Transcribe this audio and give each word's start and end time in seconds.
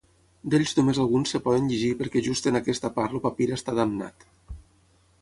D'ells 0.53 0.71
només 0.79 0.99
alguns 1.03 1.35
es 1.39 1.43
poden 1.49 1.69
llegir 1.73 1.91
perquè 2.01 2.25
just 2.31 2.51
en 2.53 2.59
aquesta 2.63 2.93
part 2.99 3.17
el 3.19 3.25
papir 3.31 3.51
està 3.61 3.81
damnat. 3.83 4.31